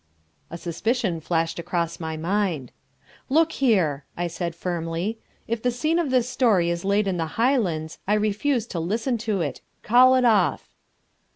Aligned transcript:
A 0.49 0.57
suspicion 0.57 1.19
flashed 1.21 1.59
across 1.59 1.99
my 1.99 2.17
mind. 2.17 2.71
"Look 3.29 3.51
here," 3.51 4.03
I 4.17 4.25
said 4.25 4.55
firmly, 4.55 5.19
"if 5.47 5.61
the 5.61 5.69
scene 5.69 5.99
of 5.99 6.09
this 6.09 6.27
story 6.27 6.71
is 6.71 6.83
laid 6.83 7.07
in 7.07 7.17
the 7.17 7.27
Highlands, 7.37 7.99
I 8.07 8.15
refuse 8.15 8.65
to 8.73 8.79
listen 8.79 9.19
to 9.19 9.41
it. 9.41 9.61
Call 9.83 10.15
it 10.15 10.25
off." 10.25 10.71